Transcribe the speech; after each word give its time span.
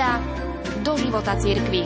Vanda 0.00 0.16
do 0.80 0.96
života 0.96 1.36
cirkvi. 1.36 1.84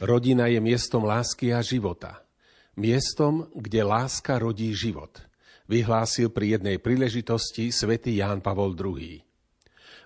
Rodina 0.00 0.48
je 0.48 0.56
miestom 0.64 1.04
lásky 1.04 1.52
a 1.52 1.60
života. 1.60 2.24
Miestom, 2.80 3.44
kde 3.52 3.84
láska 3.84 4.40
rodí 4.40 4.72
život. 4.72 5.20
Vyhlásil 5.68 6.32
pri 6.32 6.56
jednej 6.56 6.80
príležitosti 6.80 7.68
svätý 7.68 8.24
Ján 8.24 8.40
Pavol 8.40 8.72
II. 8.72 9.29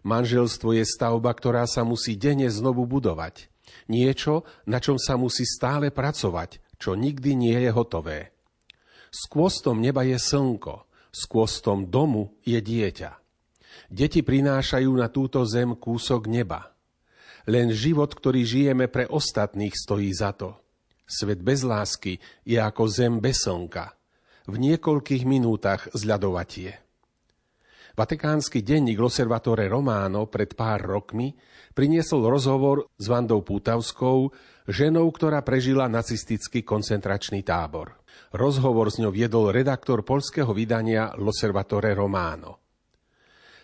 Manželstvo 0.05 0.77
je 0.77 0.85
stavba, 0.85 1.33
ktorá 1.33 1.65
sa 1.65 1.83
musí 1.83 2.15
denne 2.15 2.53
znovu 2.53 2.85
budovať. 2.85 3.49
Niečo, 3.89 4.45
na 4.69 4.79
čom 4.79 5.01
sa 5.01 5.17
musí 5.17 5.49
stále 5.49 5.89
pracovať, 5.89 6.61
čo 6.77 6.93
nikdy 6.93 7.33
nie 7.37 7.57
je 7.57 7.71
hotové. 7.73 8.37
S 9.09 9.25
kôstom 9.27 9.81
neba 9.81 10.05
je 10.05 10.21
slnko, 10.21 10.85
s 11.09 11.25
kôstom 11.25 11.89
domu 11.89 12.37
je 12.45 12.61
dieťa. 12.61 13.17
Deti 13.89 14.21
prinášajú 14.21 14.91
na 14.93 15.09
túto 15.09 15.43
zem 15.49 15.73
kúsok 15.73 16.29
neba– 16.29 16.69
len 17.45 17.77
život, 17.77 18.09
ktorý 18.09 18.41
žijeme 18.45 18.89
pre 18.89 19.05
ostatných, 19.05 19.77
stojí 19.77 20.09
za 20.17 20.33
to. 20.33 20.57
Svet 21.05 21.45
bez 21.45 21.61
lásky 21.61 22.17
je 22.49 22.57
ako 22.57 22.89
zem 22.89 23.21
bez 23.21 23.45
slnka. 23.45 23.93
V 24.49 24.57
niekoľkých 24.57 25.29
minútach 25.29 25.93
zľadovatie. 25.93 26.84
Vatikánsky 27.95 28.67
denník 28.67 28.99
Loservatore 28.99 29.71
Romano 29.71 30.27
pred 30.27 30.59
pár 30.59 30.83
rokmi 30.83 31.31
priniesol 31.71 32.27
rozhovor 32.27 32.91
s 32.99 33.07
Vandou 33.07 33.47
Pútavskou, 33.47 34.35
ženou, 34.67 35.07
ktorá 35.15 35.47
prežila 35.47 35.87
nacistický 35.87 36.67
koncentračný 36.67 37.47
tábor. 37.47 37.95
Rozhovor 38.35 38.91
s 38.91 38.99
ňou 38.99 39.15
viedol 39.15 39.55
redaktor 39.55 40.03
polského 40.03 40.51
vydania 40.51 41.15
Loservatore 41.15 41.95
Romano. 41.95 42.59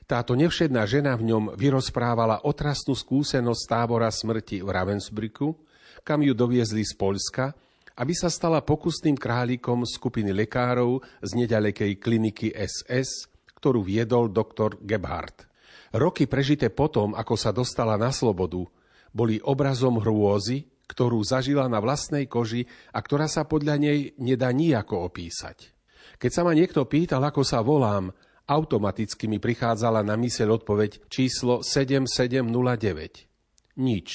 Táto 0.06 0.38
nevšedná 0.38 0.86
žena 0.86 1.18
v 1.18 1.34
ňom 1.34 1.44
vyrozprávala 1.58 2.46
otrasnú 2.46 2.94
skúsenosť 2.94 3.62
tábora 3.66 4.14
smrti 4.14 4.62
v 4.62 4.68
Ravensbrücku, 4.70 5.58
kam 6.06 6.22
ju 6.22 6.38
doviezli 6.38 6.86
z 6.86 6.94
Polska, 6.94 7.50
aby 7.98 8.14
sa 8.14 8.30
stala 8.30 8.62
pokusným 8.62 9.18
králikom 9.18 9.82
skupiny 9.82 10.30
lekárov 10.34 11.02
z 11.18 11.30
nedalekej 11.34 11.98
kliniky 11.98 12.54
SS, 12.54 13.29
ktorú 13.60 13.84
viedol 13.84 14.32
doktor 14.32 14.80
Gebhardt. 14.80 15.44
Roky 15.92 16.24
prežité 16.24 16.72
potom, 16.72 17.12
ako 17.12 17.36
sa 17.36 17.52
dostala 17.52 18.00
na 18.00 18.08
slobodu, 18.08 18.64
boli 19.12 19.36
obrazom 19.44 20.00
hrôzy, 20.00 20.64
ktorú 20.88 21.20
zažila 21.22 21.68
na 21.68 21.78
vlastnej 21.78 22.24
koži 22.24 22.64
a 22.90 22.98
ktorá 23.04 23.28
sa 23.28 23.44
podľa 23.44 23.76
nej 23.78 24.16
nedá 24.16 24.50
nijako 24.50 25.06
opísať. 25.06 25.76
Keď 26.16 26.30
sa 26.32 26.42
ma 26.42 26.56
niekto 26.56 26.88
pýtal, 26.88 27.22
ako 27.22 27.44
sa 27.44 27.60
volám, 27.60 28.10
automaticky 28.48 29.28
mi 29.30 29.38
prichádzala 29.38 30.02
na 30.02 30.16
myseľ 30.16 30.64
odpoveď 30.64 31.06
číslo 31.06 31.62
7709. 31.62 33.78
Nič. 33.78 34.08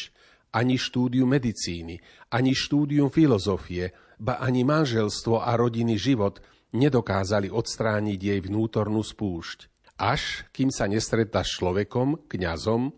Ani 0.56 0.80
štúdium 0.80 1.28
medicíny, 1.28 2.00
ani 2.32 2.56
štúdium 2.56 3.12
filozofie, 3.12 3.92
ba 4.16 4.40
ani 4.40 4.64
manželstvo 4.64 5.44
a 5.44 5.52
rodinný 5.60 6.00
život 6.00 6.40
nedokázali 6.76 7.48
odstrániť 7.48 8.20
jej 8.20 8.40
vnútornú 8.44 9.02
spúšť. 9.02 9.72
Až 9.96 10.44
kým 10.52 10.70
sa 10.70 10.92
nestretla 10.92 11.42
s 11.42 11.56
človekom, 11.56 12.28
kňazom, 12.28 12.92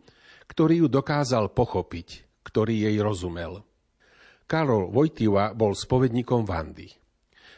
ktorý 0.49 0.83
ju 0.83 0.87
dokázal 0.89 1.53
pochopiť, 1.53 2.41
ktorý 2.41 2.89
jej 2.89 2.97
rozumel. 2.97 3.61
Karol 4.49 4.89
Vojtiva 4.89 5.53
bol 5.53 5.77
spovedníkom 5.77 6.47
Vandy. 6.47 6.89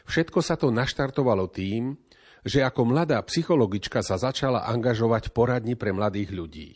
Všetko 0.04 0.42
sa 0.42 0.58
to 0.58 0.74
naštartovalo 0.74 1.48
tým, 1.48 1.94
že 2.42 2.66
ako 2.66 2.90
mladá 2.90 3.20
psychologička 3.22 4.02
sa 4.02 4.18
začala 4.18 4.66
angažovať 4.66 5.30
v 5.30 5.34
poradni 5.34 5.74
pre 5.78 5.94
mladých 5.94 6.30
ľudí. 6.34 6.68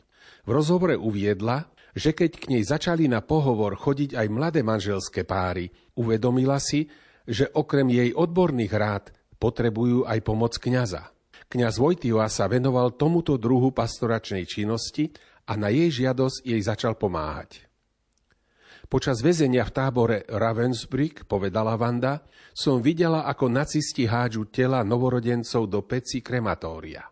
V 0.44 0.50
rozhovore 0.52 0.94
uviedla, 0.94 1.66
že 1.96 2.12
keď 2.12 2.30
k 2.36 2.44
nej 2.52 2.62
začali 2.62 3.08
na 3.08 3.24
pohovor 3.24 3.74
chodiť 3.74 4.14
aj 4.14 4.26
mladé 4.28 4.60
manželské 4.60 5.24
páry, 5.24 5.72
uvedomila 5.98 6.60
si, 6.60 6.86
že 7.24 7.48
okrem 7.50 7.88
jej 7.88 8.10
odborných 8.12 8.72
rád 8.76 9.04
potrebujú 9.44 10.08
aj 10.08 10.24
pomoc 10.24 10.56
kňaza. 10.56 11.12
Kňaz 11.52 11.76
Vojtiva 11.76 12.24
sa 12.32 12.48
venoval 12.48 12.96
tomuto 12.96 13.36
druhu 13.36 13.76
pastoračnej 13.76 14.48
činnosti 14.48 15.12
a 15.44 15.60
na 15.60 15.68
jej 15.68 15.92
žiadosť 15.92 16.48
jej 16.48 16.60
začal 16.64 16.96
pomáhať. 16.96 17.68
Počas 18.88 19.20
väzenia 19.20 19.68
v 19.68 19.74
tábore 19.76 20.16
Ravensbrück, 20.32 21.28
povedala 21.28 21.76
Vanda, 21.76 22.24
som 22.56 22.80
videla, 22.80 23.28
ako 23.28 23.52
nacisti 23.52 24.08
hádžu 24.08 24.48
tela 24.48 24.80
novorodencov 24.80 25.68
do 25.68 25.84
peci 25.84 26.24
krematória. 26.24 27.04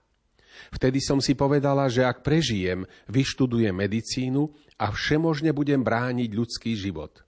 Vtedy 0.73 1.05
som 1.05 1.21
si 1.21 1.37
povedala, 1.37 1.93
že 1.93 2.01
ak 2.01 2.25
prežijem, 2.25 2.89
vyštudujem 3.13 3.77
medicínu 3.77 4.49
a 4.81 4.89
všemožne 4.89 5.53
budem 5.53 5.85
brániť 5.85 6.31
ľudský 6.33 6.73
život. 6.81 7.25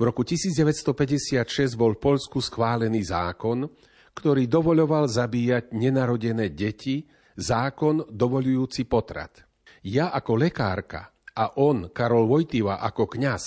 V 0.00 0.02
roku 0.08 0.26
1956 0.26 1.78
bol 1.78 1.94
v 1.94 2.02
Polsku 2.02 2.42
schválený 2.42 3.06
zákon, 3.06 3.70
ktorý 4.12 4.44
dovoľoval 4.48 5.08
zabíjať 5.08 5.72
nenarodené 5.72 6.52
deti, 6.52 7.04
zákon 7.36 8.04
dovolujúci 8.12 8.84
potrat. 8.84 9.44
Ja 9.82 10.12
ako 10.12 10.38
lekárka 10.38 11.10
a 11.32 11.58
on, 11.58 11.90
Karol 11.90 12.28
Vojtiva, 12.28 12.78
ako 12.84 13.08
kňaz, 13.08 13.44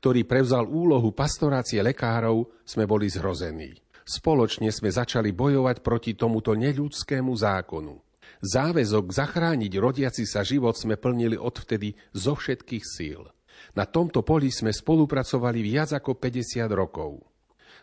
ktorý 0.00 0.24
prevzal 0.24 0.64
úlohu 0.64 1.12
pastorácie 1.12 1.84
lekárov, 1.84 2.64
sme 2.64 2.88
boli 2.88 3.06
zhrození. 3.12 3.76
Spoločne 4.00 4.72
sme 4.74 4.90
začali 4.90 5.30
bojovať 5.30 5.84
proti 5.84 6.18
tomuto 6.18 6.56
neľudskému 6.56 7.30
zákonu. 7.30 7.94
Záväzok 8.40 9.12
zachrániť 9.12 9.72
rodiaci 9.76 10.24
sa 10.24 10.40
život 10.40 10.74
sme 10.74 10.96
plnili 10.96 11.36
odvtedy 11.36 11.92
zo 12.16 12.32
všetkých 12.32 12.84
síl. 12.84 13.28
Na 13.76 13.84
tomto 13.84 14.24
poli 14.24 14.48
sme 14.48 14.72
spolupracovali 14.72 15.60
viac 15.60 15.92
ako 15.92 16.16
50 16.16 16.64
rokov. 16.72 17.29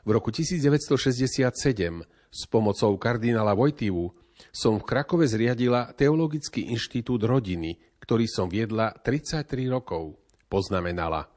V 0.07 0.16
roku 0.16 0.31
1967 0.31 1.51
s 2.31 2.41
pomocou 2.47 2.95
kardinála 2.95 3.51
Vojtivu 3.51 4.16
som 4.56 4.79
v 4.79 4.88
Krakove 4.88 5.28
zriadila 5.28 5.91
Teologický 5.91 6.72
inštitút 6.72 7.28
rodiny, 7.28 7.75
ktorý 8.00 8.23
som 8.23 8.47
viedla 8.47 8.95
33 9.03 9.68
rokov, 9.68 10.16
poznamenala. 10.47 11.28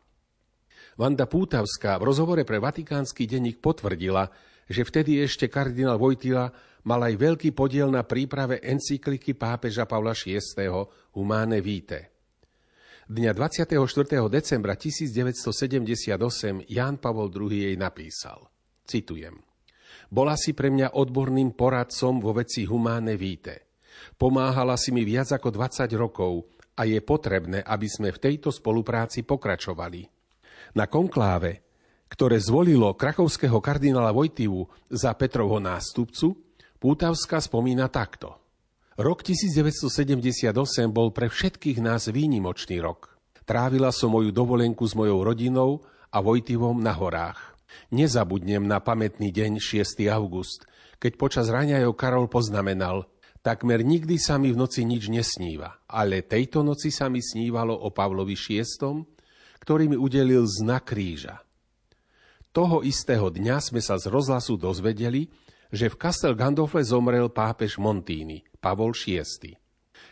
Vanda 0.94 1.26
Pútavská 1.26 1.98
v 1.98 2.14
rozhovore 2.14 2.46
pre 2.46 2.62
Vatikánsky 2.62 3.26
denník 3.26 3.58
potvrdila, 3.58 4.30
že 4.70 4.86
vtedy 4.86 5.18
ešte 5.18 5.50
kardinál 5.50 5.98
Vojtila 5.98 6.54
mal 6.86 7.02
aj 7.02 7.18
veľký 7.18 7.50
podiel 7.50 7.90
na 7.90 8.06
príprave 8.06 8.62
encykliky 8.62 9.34
pápeža 9.34 9.82
Pavla 9.82 10.14
VI. 10.14 10.38
Humane 11.18 11.58
Vitae. 11.58 12.06
Dňa 13.10 13.34
24. 13.34 13.74
decembra 14.30 14.78
1978 14.78 16.14
Ján 16.70 16.94
Pavol 17.02 17.26
II 17.34 17.50
jej 17.50 17.74
napísal, 17.74 18.46
citujem, 18.90 19.38
Bola 20.10 20.34
si 20.34 20.58
pre 20.58 20.74
mňa 20.74 20.98
odborným 20.98 21.54
poradcom 21.54 22.18
vo 22.18 22.34
veci 22.34 22.66
Humane 22.66 23.14
Vitae. 23.14 23.78
Pomáhala 24.18 24.74
si 24.74 24.90
mi 24.90 25.06
viac 25.06 25.30
ako 25.30 25.54
20 25.54 25.86
rokov 25.94 26.50
a 26.74 26.82
je 26.82 26.98
potrebné, 26.98 27.62
aby 27.62 27.86
sme 27.86 28.10
v 28.10 28.18
tejto 28.18 28.50
spolupráci 28.50 29.22
pokračovali. 29.22 30.02
Na 30.74 30.90
konkláve, 30.90 31.62
ktoré 32.10 32.42
zvolilo 32.42 32.90
krakovského 32.98 33.62
kardinála 33.62 34.10
Vojtivu 34.10 34.66
za 34.90 35.14
Petrovho 35.14 35.62
nástupcu, 35.62 36.34
Pútavská 36.80 37.44
spomína 37.44 37.92
takto. 37.92 38.40
Rok 38.96 39.20
1978 39.20 40.56
bol 40.88 41.12
pre 41.12 41.28
všetkých 41.28 41.78
nás 41.78 42.08
výnimočný 42.08 42.80
rok. 42.80 43.20
Trávila 43.44 43.92
som 43.92 44.16
moju 44.16 44.32
dovolenku 44.32 44.88
s 44.88 44.96
mojou 44.96 45.22
rodinou 45.22 45.84
a 46.08 46.24
Vojtivom 46.24 46.80
na 46.80 46.96
horách. 46.96 47.59
Nezabudnem 47.90 48.66
na 48.66 48.78
pamätný 48.78 49.34
deň 49.34 49.62
6. 49.62 50.06
august, 50.10 50.68
keď 51.00 51.12
počas 51.16 51.46
raňajov 51.48 51.92
Karol 51.96 52.26
poznamenal 52.26 53.10
Takmer 53.40 53.80
nikdy 53.80 54.20
sa 54.20 54.36
mi 54.36 54.52
v 54.52 54.60
noci 54.60 54.84
nič 54.84 55.08
nesníva, 55.08 55.80
ale 55.88 56.20
tejto 56.20 56.60
noci 56.60 56.92
sa 56.92 57.08
mi 57.08 57.24
snívalo 57.24 57.72
o 57.72 57.88
Pavlovi 57.88 58.36
VI, 58.36 58.68
ktorý 59.64 59.88
mi 59.88 59.96
udelil 59.96 60.44
znak 60.44 60.92
kríža. 60.92 61.40
Toho 62.52 62.84
istého 62.84 63.32
dňa 63.32 63.56
sme 63.64 63.80
sa 63.80 63.96
z 63.96 64.12
rozhlasu 64.12 64.60
dozvedeli, 64.60 65.32
že 65.72 65.88
v 65.88 65.96
Castel 65.96 66.36
Gandolfe 66.36 66.84
zomrel 66.84 67.32
pápež 67.32 67.80
Montíny, 67.80 68.44
Pavol 68.60 68.92
VI. 68.92 69.24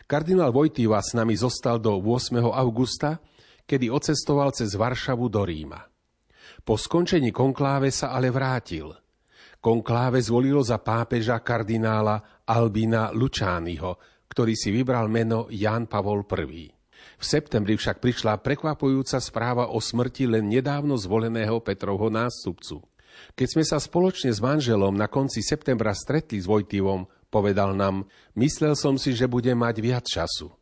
Kardinál 0.08 0.48
Vojtiva 0.48 0.96
s 1.04 1.12
nami 1.12 1.36
zostal 1.36 1.76
do 1.76 2.00
8. 2.00 2.40
augusta, 2.48 3.20
kedy 3.68 3.92
ocestoval 3.92 4.56
cez 4.56 4.72
Varšavu 4.72 5.28
do 5.28 5.44
Ríma. 5.44 5.84
Po 6.62 6.76
skončení 6.76 7.32
konkláve 7.32 7.88
sa 7.88 8.12
ale 8.12 8.28
vrátil. 8.28 8.92
Konkláve 9.58 10.22
zvolilo 10.22 10.62
za 10.62 10.78
pápeža 10.78 11.42
kardinála 11.42 12.46
Albina 12.46 13.10
Lučányho, 13.10 13.98
ktorý 14.30 14.54
si 14.54 14.70
vybral 14.70 15.10
meno 15.10 15.50
Jan 15.50 15.90
Pavol 15.90 16.22
I. 16.28 16.70
V 17.18 17.24
septembri 17.26 17.74
však 17.74 17.98
prišla 17.98 18.38
prekvapujúca 18.38 19.18
správa 19.18 19.74
o 19.74 19.82
smrti 19.82 20.30
len 20.30 20.46
nedávno 20.46 20.94
zvoleného 20.94 21.58
Petrovho 21.58 22.06
nástupcu. 22.06 22.86
Keď 23.34 23.48
sme 23.50 23.64
sa 23.66 23.82
spoločne 23.82 24.30
s 24.30 24.38
manželom 24.38 24.94
na 24.94 25.10
konci 25.10 25.42
septembra 25.42 25.90
stretli 25.90 26.38
s 26.38 26.46
Vojtivom, 26.46 27.10
povedal 27.26 27.74
nám, 27.74 28.06
myslel 28.38 28.78
som 28.78 28.94
si, 28.94 29.10
že 29.10 29.26
budem 29.26 29.58
mať 29.58 29.76
viac 29.82 30.06
času. 30.06 30.54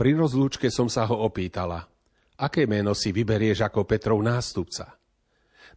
Pri 0.00 0.16
rozlúčke 0.16 0.72
som 0.72 0.88
sa 0.88 1.04
ho 1.04 1.20
opýtala, 1.20 1.84
aké 2.40 2.64
meno 2.64 2.96
si 2.96 3.12
vyberieš 3.12 3.68
ako 3.68 3.84
Petrov 3.84 4.24
nástupca? 4.24 4.99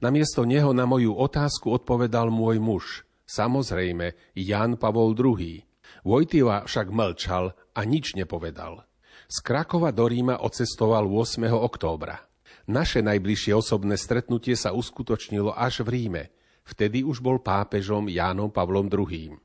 Namiesto 0.03 0.43
neho 0.43 0.75
na 0.75 0.83
moju 0.83 1.15
otázku 1.15 1.71
odpovedal 1.71 2.27
môj 2.27 2.59
muž, 2.59 3.07
samozrejme 3.23 4.35
Jan 4.35 4.75
Pavol 4.75 5.15
II. 5.15 5.63
Vojtiva 6.03 6.67
však 6.67 6.91
mlčal 6.91 7.55
a 7.71 7.81
nič 7.87 8.11
nepovedal. 8.19 8.83
Z 9.31 9.39
Krakova 9.39 9.95
do 9.95 10.03
Ríma 10.03 10.43
odcestoval 10.43 11.07
8. 11.07 11.47
októbra. 11.55 12.19
Naše 12.67 12.99
najbližšie 12.99 13.55
osobné 13.55 13.95
stretnutie 13.95 14.59
sa 14.59 14.75
uskutočnilo 14.75 15.55
až 15.55 15.87
v 15.87 15.95
Ríme. 15.95 16.23
Vtedy 16.67 17.07
už 17.07 17.23
bol 17.23 17.39
pápežom 17.39 18.11
Jánom 18.11 18.51
Pavlom 18.51 18.91
II. 18.91 19.39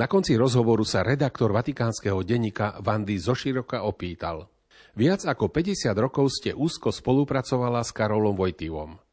Na 0.00 0.08
konci 0.08 0.40
rozhovoru 0.40 0.88
sa 0.88 1.04
redaktor 1.04 1.52
vatikánskeho 1.52 2.24
denníka 2.24 2.80
Vandy 2.80 3.20
zoširoka 3.20 3.84
opýtal. 3.84 4.48
Viac 4.96 5.28
ako 5.28 5.52
50 5.52 5.92
rokov 6.00 6.32
ste 6.32 6.56
úzko 6.56 6.88
spolupracovala 6.88 7.84
s 7.84 7.92
Karolom 7.92 8.32
Vojtivom. 8.40 9.04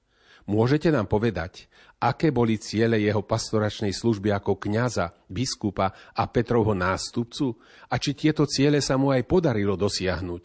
Môžete 0.44 0.92
nám 0.92 1.08
povedať, 1.08 1.72
aké 2.04 2.28
boli 2.28 2.60
ciele 2.60 3.00
jeho 3.00 3.24
pastoračnej 3.24 3.96
služby 3.96 4.36
ako 4.36 4.60
kňaza, 4.60 5.16
biskupa 5.32 5.96
a 6.12 6.24
Petrovho 6.28 6.76
nástupcu 6.76 7.56
a 7.88 7.96
či 7.96 8.12
tieto 8.12 8.44
ciele 8.44 8.84
sa 8.84 9.00
mu 9.00 9.16
aj 9.16 9.24
podarilo 9.24 9.80
dosiahnuť. 9.80 10.44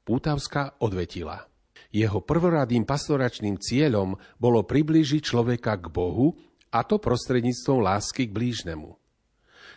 Pútavská 0.00 0.80
odvetila. 0.80 1.44
Jeho 1.92 2.24
prvoradým 2.24 2.88
pastoračným 2.88 3.60
cieľom 3.60 4.16
bolo 4.40 4.64
priblížiť 4.64 5.20
človeka 5.20 5.76
k 5.76 5.92
Bohu 5.92 6.34
a 6.72 6.80
to 6.82 6.96
prostredníctvom 6.96 7.84
lásky 7.84 8.26
k 8.26 8.34
blížnemu. 8.34 8.96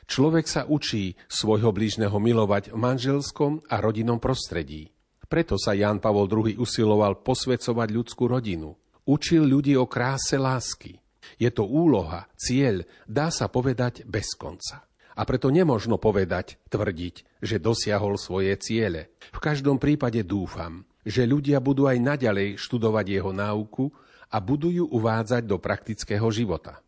Človek 0.08 0.48
sa 0.48 0.64
učí 0.64 1.20
svojho 1.28 1.76
blížneho 1.76 2.16
milovať 2.16 2.72
v 2.72 2.80
manželskom 2.80 3.68
a 3.68 3.84
rodinnom 3.84 4.24
prostredí. 4.24 4.96
Preto 5.28 5.60
sa 5.60 5.76
Jan 5.76 6.00
Pavol 6.00 6.32
II 6.32 6.56
usiloval 6.56 7.20
posvecovať 7.20 7.88
ľudskú 7.92 8.32
rodinu– 8.32 8.72
Učil 9.08 9.48
ľudí 9.48 9.80
o 9.80 9.88
kráse 9.88 10.36
lásky. 10.36 11.00
Je 11.40 11.48
to 11.48 11.64
úloha, 11.64 12.28
cieľ, 12.36 12.84
dá 13.08 13.32
sa 13.32 13.48
povedať 13.48 14.04
bez 14.04 14.36
konca. 14.36 14.84
A 15.16 15.24
preto 15.24 15.48
nemožno 15.48 15.96
povedať, 15.96 16.60
tvrdiť, 16.68 17.40
že 17.40 17.64
dosiahol 17.64 18.20
svoje 18.20 18.52
ciele. 18.60 19.16
V 19.32 19.40
každom 19.40 19.80
prípade 19.80 20.22
dúfam, 20.28 20.84
že 21.08 21.24
ľudia 21.24 21.64
budú 21.64 21.88
aj 21.88 22.04
naďalej 22.04 22.60
študovať 22.60 23.06
jeho 23.08 23.32
náuku 23.32 23.88
a 24.28 24.38
budú 24.44 24.70
ju 24.76 24.86
uvádzať 24.92 25.48
do 25.48 25.56
praktického 25.56 26.28
života. 26.28 26.84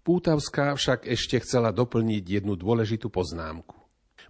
Pútavská 0.00 0.72
však 0.72 1.04
ešte 1.04 1.36
chcela 1.44 1.68
doplniť 1.68 2.24
jednu 2.40 2.56
dôležitú 2.56 3.12
poznámku. 3.12 3.76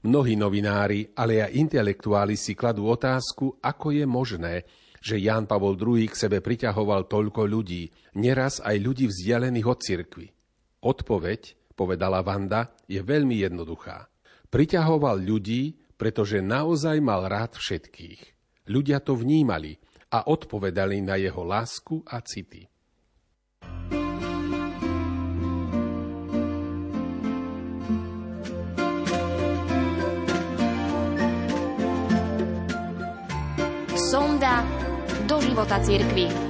Mnohí 0.02 0.34
novinári, 0.34 1.14
ale 1.14 1.38
aj 1.38 1.54
intelektuáli 1.54 2.34
si 2.34 2.58
kladú 2.58 2.90
otázku, 2.90 3.62
ako 3.62 3.94
je 3.94 4.04
možné, 4.06 4.54
že 5.02 5.20
Ján 5.20 5.46
Pavol 5.46 5.78
II 5.78 6.06
k 6.06 6.14
sebe 6.14 6.38
priťahoval 6.42 7.06
toľko 7.06 7.46
ľudí, 7.46 7.90
neraz 8.18 8.58
aj 8.62 8.76
ľudí 8.78 9.06
vzdialených 9.10 9.66
od 9.66 9.78
cirkvy. 9.82 10.26
Odpoveď, 10.84 11.40
povedala 11.74 12.22
Vanda, 12.22 12.74
je 12.86 13.02
veľmi 13.02 13.42
jednoduchá. 13.42 14.06
Priťahoval 14.48 15.20
ľudí, 15.22 15.76
pretože 15.98 16.38
naozaj 16.38 17.02
mal 17.02 17.26
rád 17.26 17.58
všetkých. 17.58 18.20
Ľudia 18.70 19.02
to 19.02 19.18
vnímali 19.18 19.76
a 20.14 20.30
odpovedali 20.30 21.02
na 21.04 21.18
jeho 21.20 21.42
lásku 21.44 22.00
a 22.08 22.22
city. 22.22 22.64
Do 35.28 35.40
života 35.44 35.76
cirkvi. 35.84 36.47